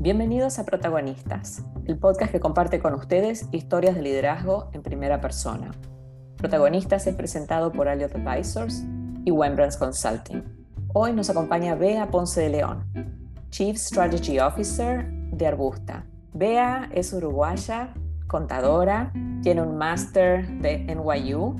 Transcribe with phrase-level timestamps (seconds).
[0.00, 5.72] Bienvenidos a Protagonistas, el podcast que comparte con ustedes historias de liderazgo en primera persona.
[6.36, 8.84] Protagonistas es presentado por Elliott Advisors
[9.24, 10.44] y Wembrands Consulting.
[10.94, 12.84] Hoy nos acompaña Bea Ponce de León,
[13.50, 16.06] Chief Strategy Officer de Arbusta.
[16.32, 17.92] Bea es uruguaya,
[18.28, 19.12] contadora,
[19.42, 21.56] tiene un máster de NYU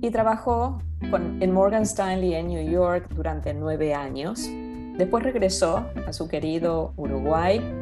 [0.00, 4.48] y trabajó en Morgan Stanley en New York durante nueve años.
[4.96, 7.79] Después regresó a su querido Uruguay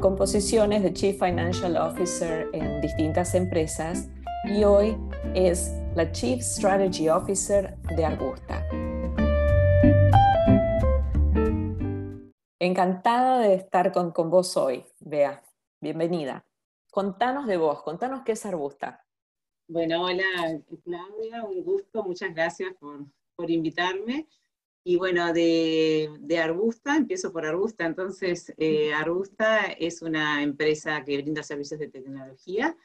[0.00, 4.08] con posiciones de Chief Financial Officer en distintas empresas
[4.44, 4.96] y hoy
[5.34, 8.66] es la Chief Strategy Officer de Arbusta.
[12.58, 15.42] Encantada de estar con, con vos hoy, Bea.
[15.80, 16.44] Bienvenida.
[16.90, 19.04] Contanos de vos, contanos qué es Arbusta.
[19.66, 20.24] Bueno, hola
[20.84, 24.28] Claudia, un gusto, muchas gracias por, por invitarme.
[24.86, 27.86] Y bueno, de, de, Arbusta, empiezo por Arbusta.
[27.86, 32.76] Entonces, eh, Arbusta es una empresa que brinda servicios de tecnología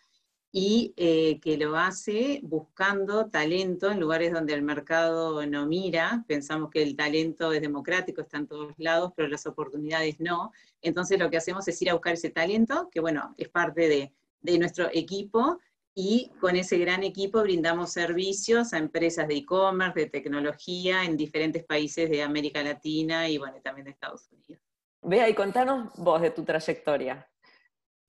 [0.51, 6.23] y eh, que lo hace buscando talento en lugares donde el mercado no mira.
[6.25, 10.53] Pensamos que el talento es democrático, está en todos lados, pero las oportunidades no.
[10.81, 14.13] Entonces, lo que hacemos es ir a buscar ese talento, que bueno, es parte de,
[14.39, 15.59] de nuestro equipo
[15.95, 21.63] y con ese gran equipo brindamos servicios a empresas de e-commerce, de tecnología en diferentes
[21.65, 24.61] países de América Latina y bueno, también de Estados Unidos.
[25.01, 27.27] Vea, y contanos vos de tu trayectoria.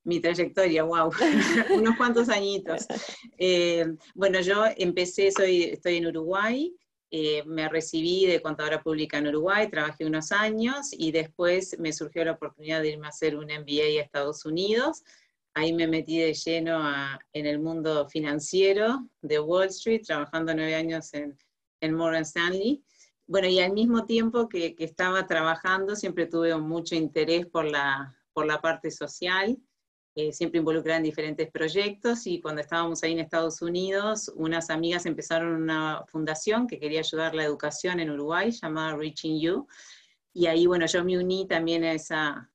[0.05, 1.11] Mi trayectoria, wow,
[1.75, 2.86] unos cuantos añitos.
[3.39, 6.75] Eh, bueno, yo empecé, soy, estoy en Uruguay,
[7.12, 12.25] eh, me recibí de contadora pública en Uruguay, trabajé unos años y después me surgió
[12.25, 15.03] la oportunidad de irme a hacer un MBA a Estados Unidos
[15.55, 16.81] Ahí me metí de lleno
[17.33, 21.37] en el mundo financiero de Wall Street, trabajando nueve años en,
[21.81, 22.83] en Morgan Stanley.
[23.27, 28.47] Bueno, y al mismo tiempo que, estaba trabajando, siempre tuve mucho interés por la, por
[28.47, 29.57] la parte social,
[30.17, 35.07] eh, siempre involucrada en diferentes proyectos y cuando estábamos ahí en Estados Unidos, unas amigas
[35.07, 39.69] empezaron una fundación que quería ayudar la educación en Uruguay, llamada Reaching You,
[40.33, 42.51] y ahí, bueno, yo me uní también a esa,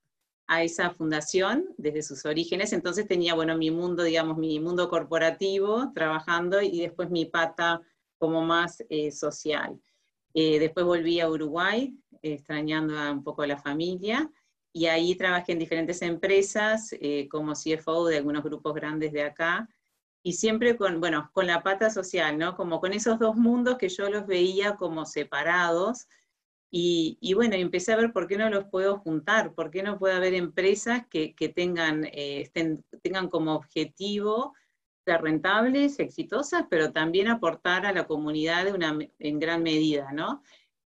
[0.47, 5.91] a esa fundación desde sus orígenes, entonces tenía, bueno, mi mundo, digamos, mi mundo corporativo
[5.93, 7.81] trabajando y después mi pata
[8.17, 9.79] como más eh, social.
[10.33, 14.29] Eh, después volví a Uruguay, extrañando a un poco a la familia,
[14.71, 19.67] y ahí trabajé en diferentes empresas eh, como CFO de algunos grupos grandes de acá,
[20.21, 22.55] y siempre con, bueno, con la pata social, ¿no?
[22.55, 26.07] Como con esos dos mundos que yo los veía como separados,
[26.71, 30.15] y, bueno, empecé a ver por qué no los puedo juntar, por qué no puede
[30.15, 32.51] haber empresas que, tengan, eh,
[33.01, 34.53] tengan como objetivo
[35.05, 38.65] ser rentables, exitosas, pero también aportar a la comunidad
[39.19, 40.41] en gran medida, ¿no?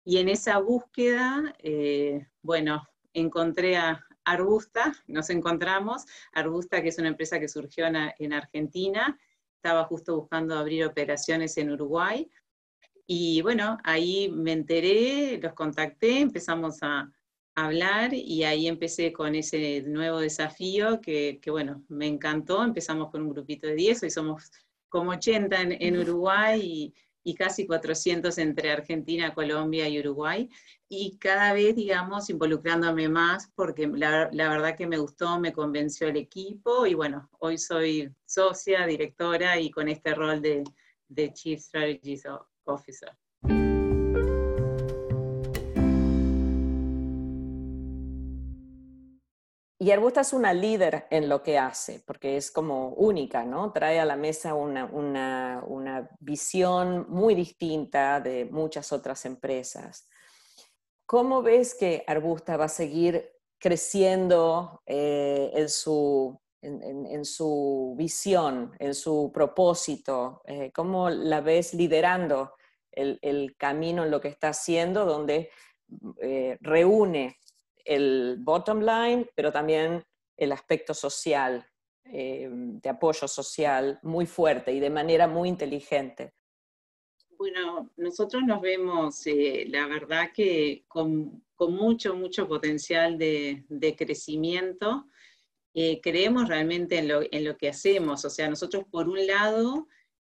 [0.04, 7.08] Y en esa búsqueda, eh, bueno, encontré a Arbusta, nos encontramos, Arbusta que es una
[7.08, 9.18] empresa que surgió en Argentina,
[9.56, 12.30] estaba justo buscando abrir operaciones en Uruguay,
[13.10, 17.10] y bueno, ahí me enteré, los contacté, empezamos a,
[17.54, 22.62] hablar y ahí empecé con ese nuevo desafío que, bueno, me encantó.
[22.62, 24.50] Empezamos con un grupito de 10, hoy somos
[24.88, 30.48] como 80 en, Uruguay y, y, casi 400 entre Argentina, Colombia y Uruguay.
[30.88, 36.08] Y cada vez, digamos, involucrándome más porque la, la verdad que me gustó, me convenció
[36.08, 40.62] el equipo y bueno, hoy soy socia, directora y con este rol de,
[41.08, 42.26] de Chief Strategist
[49.80, 53.72] Y Arbusta es una líder en lo que hace, porque es como única, ¿no?
[53.72, 60.08] Trae a la mesa una, una, visión muy distinta de muchas otras empresas.
[61.06, 68.94] ¿Cómo ves que Arbusta va a seguir creciendo eh, en, su, en, su visión, en
[68.94, 70.42] su propósito?
[70.44, 72.52] Eh, ¿Cómo la ves liderando
[72.98, 75.50] el, camino en lo que está haciendo, donde
[76.20, 77.38] eh, reúne
[77.84, 80.04] el bottom line, pero también
[80.36, 81.66] el aspecto social,
[82.04, 86.34] eh, de apoyo social muy fuerte y de manera muy inteligente.
[87.36, 95.06] Bueno, nosotros nos vemos, eh, la verdad que con, mucho, mucho potencial de, crecimiento.
[96.02, 98.24] creemos realmente en lo, en lo, que hacemos.
[98.24, 99.86] O sea, nosotros por un lado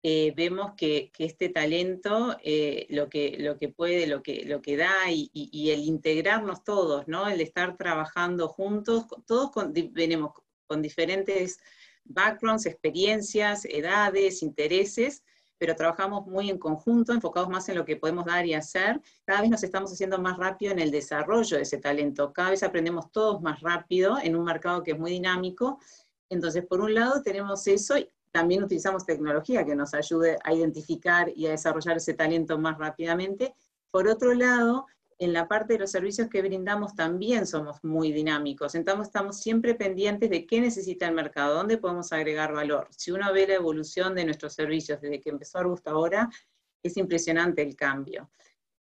[0.04, 4.76] eh, vemos que, este talento, eh, lo, que, lo que puede, lo que, lo que
[4.76, 7.28] da y, el integrarnos todos, ¿no?
[7.28, 9.52] el estar trabajando juntos, todos
[9.92, 10.32] venimos
[10.66, 11.60] con diferentes
[12.04, 15.22] backgrounds, experiencias, edades, intereses,
[15.56, 19.00] pero trabajamos muy en conjunto, enfocados más en lo que podemos dar y hacer.
[19.24, 22.64] Cada vez nos estamos haciendo más rápido en el desarrollo de ese talento, cada vez
[22.64, 25.78] aprendemos todos más rápido en un mercado que es muy dinámico.
[26.28, 27.94] Entonces, por un lado tenemos eso,
[28.32, 33.54] también utilizamos tecnología que nos ayude a identificar y a desarrollar ese talento más rápidamente.
[33.90, 34.86] Por otro lado,
[35.18, 39.74] en la parte de los servicios que brindamos también somos muy dinámicos, entonces estamos siempre
[39.74, 42.88] pendientes de qué necesita el mercado, dónde podemos agregar valor.
[42.90, 46.28] Si uno ve la evolución de nuestros servicios desde que empezó Arbusto ahora,
[46.82, 48.30] es impresionante el cambio.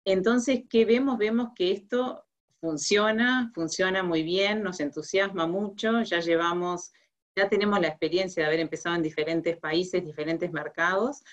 [0.06, 1.18] Entonces, ¿qué vemos?
[1.18, 2.26] Vemos que esto
[2.62, 6.92] funciona, funciona muy bien, nos entusiasma mucho, ya llevamos,
[7.36, 11.24] ya tenemos la experiencia de haber empezado en diferentes países, diferentes mercados,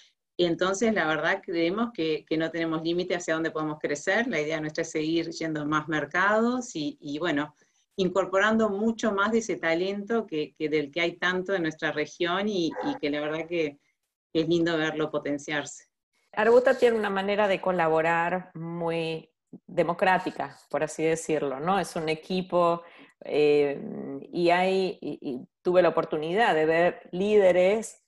[0.41, 4.29] y entonces, la verdad, creemos que, que no tenemos límite hacia dónde podemos crecer.
[4.29, 7.57] La idea nuestra es seguir yendo a más mercados y, bueno,
[7.97, 12.49] incorporando mucho más de ese talento que, que, del que hay tanto en nuestra región
[12.49, 12.71] y,
[13.01, 13.79] que la verdad que,
[14.33, 15.87] es lindo verlo potenciarse.
[16.33, 19.29] Arbuta tiene una manera de colaborar muy
[19.67, 21.81] democrática, por así decirlo, ¿no?
[21.81, 22.83] Es un equipo
[23.25, 23.81] eh,
[24.31, 28.03] y, hay, y tuve la oportunidad de ver líderes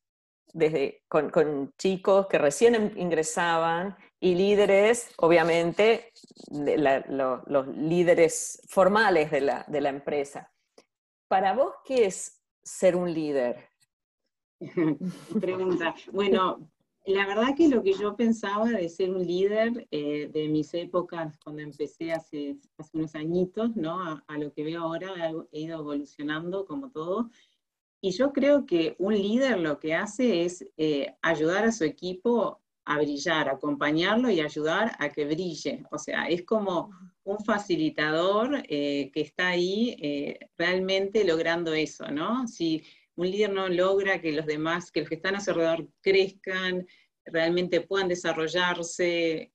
[0.55, 6.11] desde, con, chicos que recién ingresaban y líderes, obviamente,
[6.51, 10.51] los líderes formales de la, de la empresa.
[11.29, 13.69] Para vos, ¿qué es ser un líder?
[15.39, 15.95] Pregunta.
[16.13, 16.67] Bueno,
[17.05, 21.39] la verdad que lo que yo pensaba de ser un líder eh, de mis épocas,
[21.45, 24.01] cuando empecé hace, hace unos añitos, ¿no?
[24.03, 25.13] A, a, lo que veo ahora,
[25.53, 27.31] he ido evolucionando como todo.
[28.01, 32.61] Y yo creo que un líder lo que hace es eh, ayudar a su equipo
[32.87, 35.85] a brillar, acompañarlo y ayudar a que brille.
[35.91, 36.91] O sea, es como
[37.25, 42.49] un facilitador eh, que está ahí eh, realmente logrando eso, ¿no?
[42.49, 42.83] Si
[43.17, 46.87] un líder no logra que los demás, que los que están a su alrededor crezcan,
[47.27, 49.53] realmente puedan desarrollarse,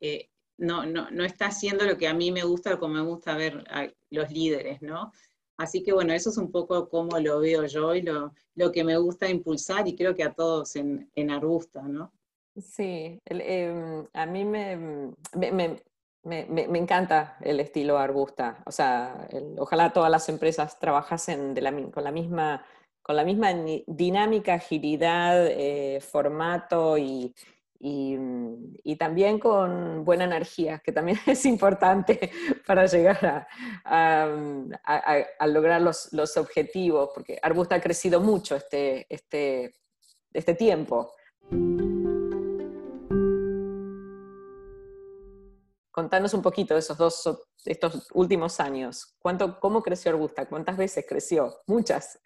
[0.57, 3.35] no, no, no está haciendo lo que a mí me gusta o como me gusta
[3.35, 5.11] ver a los líderes, ¿no?
[5.57, 8.83] Así que bueno, eso es un poco cómo lo veo yo y lo, lo que
[8.83, 12.11] me gusta impulsar y creo que a todos en, en Arbusta, ¿no?
[12.57, 14.77] Sí, em, a mí me,
[15.35, 15.51] me,
[16.23, 18.63] me, me, encanta el estilo Arbusta.
[18.65, 21.53] O sea, ojalá todas las empresas trabajasen
[21.91, 22.65] con, la misma,
[23.01, 23.53] con la misma
[23.87, 27.33] dinámica, agilidad, eh, formato y,
[27.79, 32.31] y, también con buena energía, que también es importante
[32.67, 33.47] para llegar
[33.83, 34.27] a,
[35.47, 39.73] lograr los, los, objetivos, porque Arbusta ha crecido mucho este, este,
[40.33, 41.11] este tiempo.
[45.91, 47.23] Contanos un poquito de esos dos,
[47.63, 49.15] estos últimos años.
[49.19, 50.45] ¿Cuánto, ¿Cómo creció Arbusta?
[50.45, 51.55] ¿Cuántas veces creció?
[51.67, 52.19] Muchas.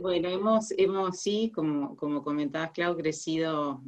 [0.00, 3.82] Bueno, hemos, hemos sí, como, como comentabas, Clau, crecido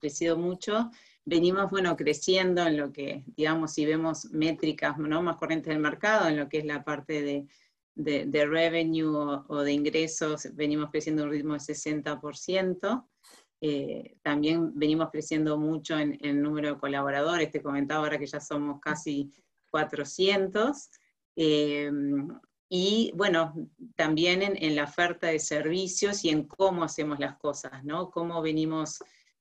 [0.00, 0.90] crecido mucho.
[1.24, 5.22] Venimos, bueno, creciendo en lo que, digamos, si vemos métricas ¿no?
[5.22, 7.46] más corrientes del mercado, en lo que es la parte de,
[7.94, 13.06] de, revenue o, de ingresos, venimos creciendo a un ritmo de 60%.
[13.62, 18.40] Eh, también venimos creciendo mucho en, el número de colaboradores, te comentaba ahora que ya
[18.40, 19.30] somos casi
[19.70, 20.90] 400.
[21.36, 21.92] Eh,
[22.72, 23.54] y bueno,
[23.96, 28.10] también en, en, la oferta de servicios y en cómo hacemos las cosas, ¿no?
[28.10, 29.00] Cómo venimos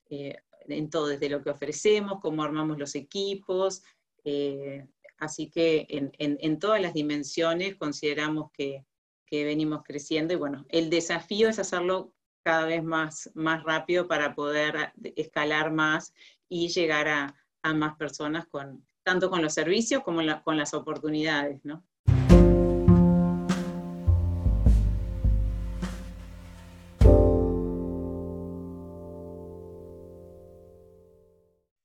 [0.09, 0.35] eh,
[0.69, 3.83] en todo, desde lo que ofrecemos, cómo armamos los equipos.
[4.23, 4.87] Eh,
[5.17, 8.85] así que en, todas las dimensiones consideramos que,
[9.31, 14.91] venimos creciendo y bueno, el desafío es hacerlo cada vez más, más rápido para poder
[15.15, 16.13] escalar más
[16.47, 17.35] y llegar a,
[17.75, 21.85] más personas con, tanto con los servicios como con las oportunidades, ¿no?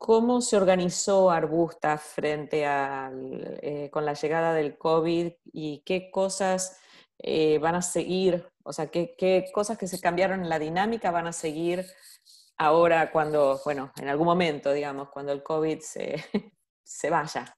[0.04, 3.10] ¿Cómo se organizó Arbusta frente a,
[3.62, 6.78] eh, con la llegada del COVID y qué cosas
[7.16, 11.26] eh, van a seguir, o sea, qué, cosas que se cambiaron en la dinámica van
[11.26, 11.86] a seguir
[12.58, 16.16] ahora cuando, bueno, en algún momento, digamos, cuando el COVID se,
[16.84, 17.56] se vaya?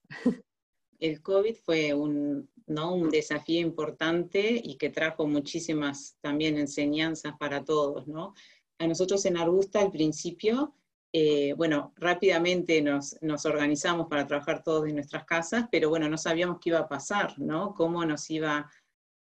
[1.01, 2.95] El COVID fue un, ¿no?
[2.95, 8.35] un desafío importante y que trajo muchísimas también enseñanzas para todos, ¿no?
[8.79, 10.77] A nosotros en Arbusta al principio
[11.13, 16.59] eh, bueno, rápidamente nos, organizamos para trabajar todos en nuestras casas, pero bueno, no sabíamos
[16.59, 17.73] qué iba a pasar, ¿no?
[17.73, 18.69] Cómo nos iba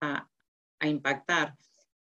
[0.02, 0.30] a,
[0.86, 1.56] impactar.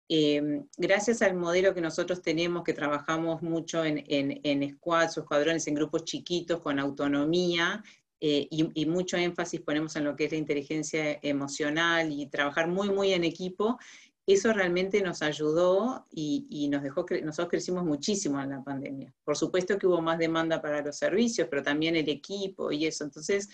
[0.08, 5.66] Eh, gracias al modelo que nosotros tenemos, que trabajamos mucho en, en, squads o escuadrones,
[5.68, 7.82] en grupos chiquitos, con autonomía,
[8.24, 12.88] eh, y, mucho énfasis ponemos en lo que es la inteligencia emocional y trabajar muy,
[12.88, 13.80] muy en equipo,
[14.26, 19.12] eso realmente nos ayudó y, nos dejó, nosotros crecimos muchísimo en la pandemia.
[19.24, 23.04] Por supuesto que hubo más demanda para los servicios, pero también el equipo y eso.
[23.04, 23.48] Entonces,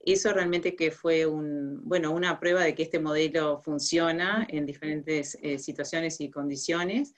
[0.00, 5.36] eso realmente que fue un, bueno, una prueba de que este modelo funciona en diferentes
[5.42, 7.12] eh, situaciones y condiciones.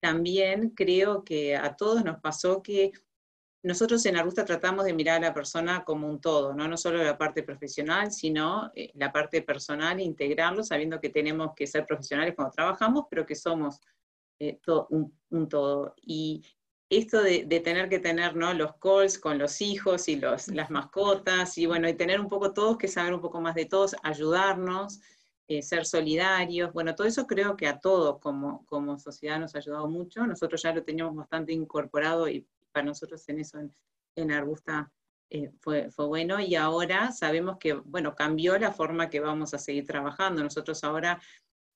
[0.00, 2.92] También creo que a todos nos pasó que
[3.64, 7.02] nosotros en Arbusta tratamos de mirar a la persona como un todo, no, no solo
[7.02, 12.34] la parte profesional, sino eh, la parte personal, integrarlo, sabiendo que tenemos que ser profesionales
[12.36, 13.80] cuando trabajamos, pero que somos
[14.38, 15.94] eh, un, todo.
[16.02, 16.44] Y
[16.90, 18.52] esto de, tener que tener ¿no?
[18.52, 22.52] los calls con los hijos y los, las mascotas, y bueno, y tener un poco
[22.52, 25.00] todos que saber un poco más de todos, ayudarnos,
[25.48, 29.58] eh, ser solidarios, bueno, todo eso creo que a todos como, como sociedad nos ha
[29.58, 30.26] ayudado mucho.
[30.26, 33.58] Nosotros ya lo teníamos bastante incorporado y para nosotros en eso
[34.16, 34.92] en, Arbusta
[35.30, 39.58] eh, fue, fue, bueno y ahora sabemos que, bueno, cambió la forma que vamos a
[39.58, 40.42] seguir trabajando.
[40.42, 41.20] Nosotros ahora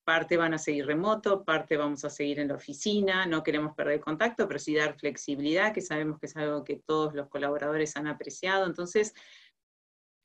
[0.09, 4.01] parte van a seguir remoto, parte vamos a seguir en la oficina, no queremos perder
[4.01, 8.07] contacto, pero sí dar flexibilidad, que sabemos que es algo que todos los colaboradores han
[8.07, 8.65] apreciado.
[8.65, 9.13] Entonces,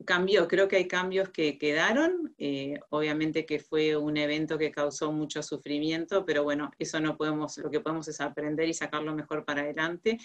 [0.05, 5.11] cambió, creo que hay cambios que quedaron, eh, obviamente que fue un evento que causó
[5.11, 9.43] mucho sufrimiento, pero bueno, eso no podemos, lo que podemos es aprender y sacarlo mejor
[9.43, 10.17] para adelante.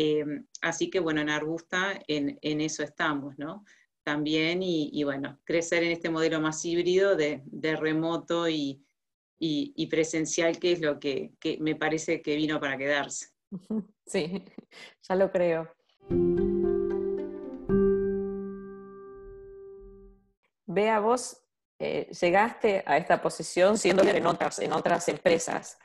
[0.00, 0.24] Eh,
[0.62, 3.64] así que bueno, en Arbusta en, eso estamos, ¿no?
[4.04, 7.42] También y, bueno, crecer en este modelo más híbrido de,
[7.76, 8.80] remoto y,
[9.90, 13.26] presencial, que es lo que, que me parece que vino para quedarse.
[14.06, 14.42] Sí,
[15.06, 15.70] ya lo creo.
[20.64, 21.42] Vea, vos
[21.78, 25.78] eh, llegaste a esta posición siendo en otras, en otras empresas.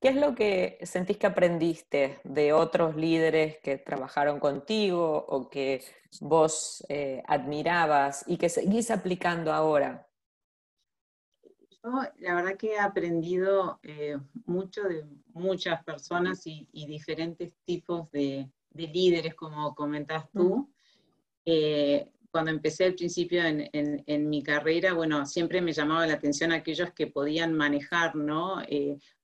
[0.00, 5.84] ¿Qué es lo que sentís que aprendiste de otros líderes que trabajaron contigo o que
[6.22, 10.08] vos eh, admirabas y que seguís aplicando ahora?
[11.82, 14.16] Yo la verdad que he aprendido eh,
[14.46, 15.04] mucho de
[15.34, 20.70] muchas personas y, diferentes tipos de, líderes, como comentas tú.
[21.44, 26.92] Eh, cuando empecé al principio en, mi carrera, bueno, siempre me llamaba la atención aquellos
[26.92, 28.62] que podían manejar, ¿no?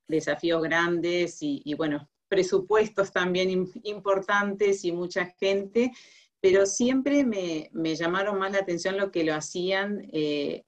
[0.09, 5.93] Desafíos grandes y, bueno, presupuestos también importantes y mucha gente,
[6.41, 10.65] pero siempre me, llamaron más la atención lo que lo hacían, eh,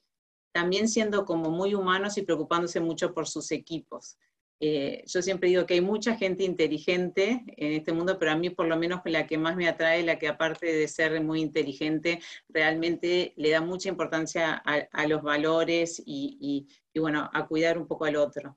[0.52, 4.18] también siendo como muy humanos y preocupándose mucho por sus equipos.
[4.60, 8.50] Eh, yo siempre digo que hay mucha gente inteligente en este mundo, pero a mí
[8.50, 12.20] por lo menos la que más me atrae, la que aparte de ser muy inteligente,
[12.48, 18.06] realmente le da mucha importancia a, los valores y, y, bueno, a cuidar un poco
[18.06, 18.56] al otro.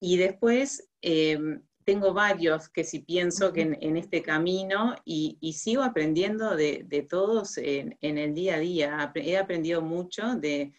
[0.00, 6.56] Y después em, tengo varios que si pienso que en, este camino y, sigo aprendiendo
[6.56, 9.12] de, todos en, el día a día.
[9.14, 10.72] He aprendido mucho de,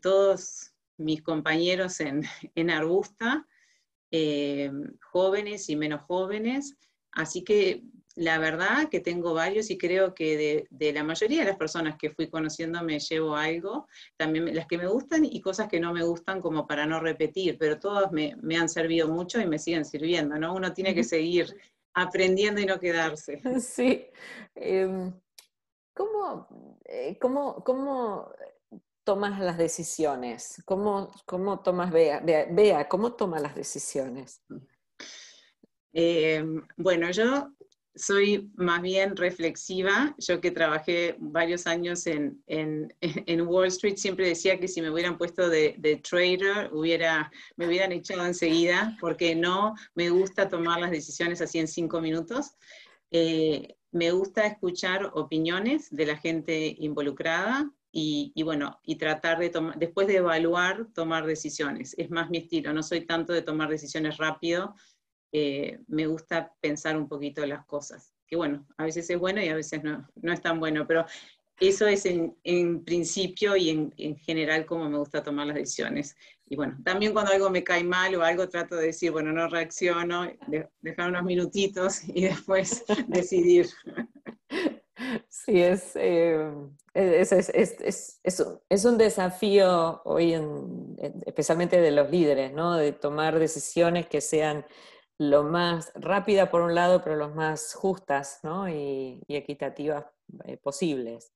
[0.00, 2.00] todos mis compañeros
[2.54, 3.46] en, Arbusta,
[4.10, 6.76] em, jóvenes y menos jóvenes.
[7.10, 7.82] Así que
[8.16, 12.10] la verdad que tengo varios y creo que de, la mayoría de las personas que
[12.10, 16.02] fui conociendo me llevo algo, también las que me gustan y cosas que no me
[16.02, 20.38] gustan como para no repetir, pero todas me, han servido mucho y me siguen sirviendo,
[20.38, 20.54] ¿no?
[20.54, 21.54] Uno tiene que seguir
[21.92, 23.40] aprendiendo y no quedarse.
[23.60, 24.06] Sí.
[24.54, 25.12] Em,
[26.86, 28.32] eh, ¿cómo, cómo,
[29.04, 30.62] tomas las decisiones?
[30.64, 34.42] ¿Cómo, cómo tomas, Bea, ¿cómo tomas las decisiones?
[35.92, 37.55] Em, bueno, yo
[37.96, 40.14] soy más bien reflexiva.
[40.18, 42.42] Yo que trabajé varios años en,
[43.46, 48.24] Wall Street, siempre decía que si me hubieran puesto de, trader, hubiera, me hubieran echado
[48.24, 52.52] enseguida, porque no me gusta tomar las decisiones así en cinco minutos.
[53.10, 59.78] Eh, me gusta escuchar opiniones de la gente involucrada y, bueno, y tratar de tomar,
[59.78, 61.94] después de evaluar, tomar decisiones.
[61.96, 64.74] Es más mi estilo, no soy tanto de tomar decisiones rápido,
[65.32, 68.12] eh, me gusta pensar un poquito las cosas.
[68.26, 71.06] Que bueno, a veces es bueno y a veces no, no es tan bueno, pero
[71.60, 76.14] eso es en, principio y en, general como me gusta tomar las decisiones.
[76.48, 79.48] Y bueno, también cuando algo me cae mal o algo trato de decir, bueno, no
[79.48, 80.30] reacciono,
[80.80, 83.68] dejar unos minutitos y después decidir.
[85.28, 86.50] Sí, es, eh,
[86.94, 88.20] es, es,
[88.68, 92.76] es, un desafío hoy, en, especialmente de los líderes, ¿no?
[92.76, 94.64] de tomar decisiones que sean
[95.18, 100.04] lo más rápida por un lado, pero lo más justas y, equitativas
[100.44, 101.32] eh, posibles.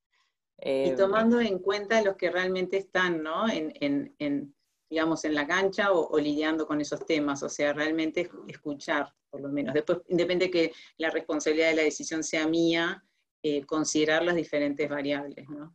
[0.58, 3.48] y eh, tomando en cuenta los que realmente están ¿no?
[3.48, 4.54] en,
[4.90, 9.48] digamos, en la cancha o, lidiando con esos temas, o sea, realmente escuchar, por lo
[9.48, 9.72] menos.
[9.72, 13.04] Después, depende que la responsabilidad de la decisión sea mía,
[13.42, 15.48] eh, considerar las diferentes variables.
[15.48, 15.74] ¿no?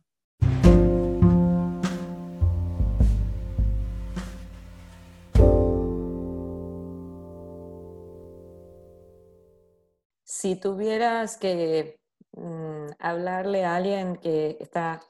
[10.46, 11.98] Si tuvieras que
[12.30, 15.02] mm, hablarle a alguien que está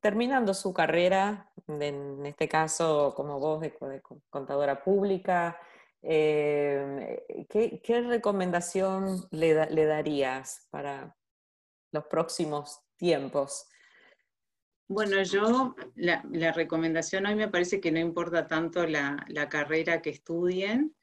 [0.00, 3.72] terminando su carrera, en este caso como vos de,
[4.28, 5.60] contadora pública,
[6.02, 11.16] eh, ¿qué, recomendación le, darías para
[11.92, 13.68] los próximos tiempos?
[14.88, 20.96] Bueno, yo la, recomendación hoy me parece que no importa tanto la, carrera que estudien,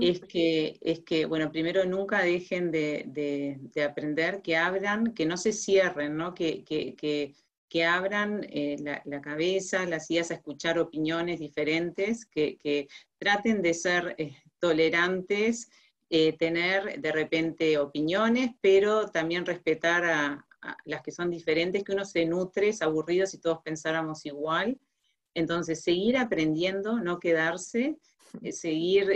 [0.00, 3.58] es, que, es que, bueno, primero nunca dejen de,
[3.88, 6.34] aprender, que abran, que no se cierren, ¿no?
[6.34, 6.64] que,
[7.70, 14.16] que abran eh, la, cabeza, las ideas a escuchar opiniones diferentes, que, traten de ser
[14.18, 15.70] eh, tolerantes,
[16.10, 20.46] eh, tener de repente opiniones, pero también respetar a,
[20.84, 24.78] las que son diferentes, que uno se nutre, es aburrido si todos pensáramos igual.
[25.32, 27.96] Entonces, seguir aprendiendo, no quedarse,
[28.52, 29.08] seguir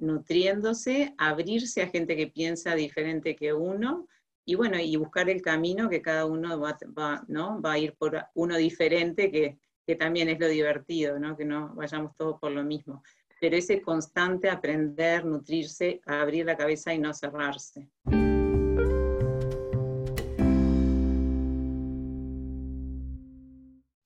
[0.00, 4.06] nutriéndose, abrirse a gente que piensa diferente que uno,
[4.48, 7.60] y bueno, y buscar el camino que cada uno va, ¿no?
[7.60, 9.58] va a ir por uno diferente, que,
[9.96, 11.36] también es lo divertido, ¿no?
[11.36, 13.02] que no vayamos todos por lo mismo.
[13.42, 17.90] Pero ese constante aprender, nutrirse, abrir la cabeza y no cerrarse.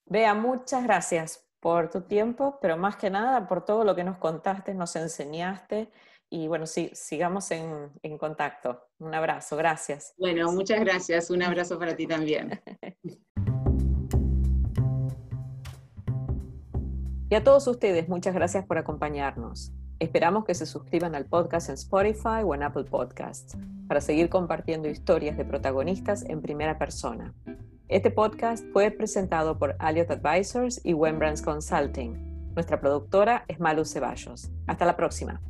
[0.07, 4.19] Bea, muchas gracias por tu tiempo, pero más que nada por todo lo que nos
[4.19, 5.88] contaste, nos enseñaste
[6.28, 8.88] y bueno, sí, sigamos en, en, contacto.
[8.99, 10.12] Un abrazo, gracias.
[10.19, 11.31] Bueno, muchas gracias.
[11.31, 12.61] Un abrazo para ti también.
[17.31, 19.73] Y a todos ustedes, muchas gracias por acompañarnos.
[19.99, 23.57] Esperamos que se suscriban al podcast en Spotify o en Apple Podcasts
[23.88, 27.33] para seguir compartiendo historias de protagonistas en primera persona.
[27.89, 32.55] Este podcast fue presentado por Alliot Advisors y Wembrands Consulting.
[32.55, 34.51] Nuestra productora es Malu Ceballos.
[34.67, 35.41] Hasta la próxima.